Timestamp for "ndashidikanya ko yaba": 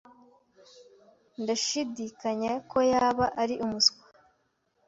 1.41-3.25